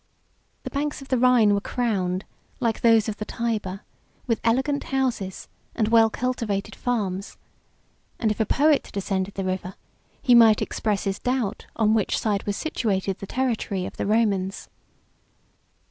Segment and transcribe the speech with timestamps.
[0.61, 2.25] 89 The banks of the Rhine were crowned,
[2.59, 3.81] like those of the Tyber,
[4.25, 7.37] with elegant houses, and well cultivated farms;
[8.17, 9.75] and if a poet descended the river,
[10.19, 14.69] he might express his doubt, on which side was situated the territory of the Romans.